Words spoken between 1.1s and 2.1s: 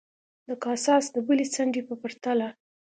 د بلې څنډې په